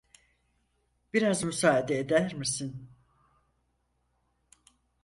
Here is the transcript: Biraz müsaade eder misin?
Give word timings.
Biraz 1.13 1.43
müsaade 1.43 1.99
eder 1.99 2.33
misin? 2.33 2.89